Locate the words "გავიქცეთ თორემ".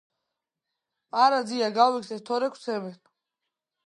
1.75-2.55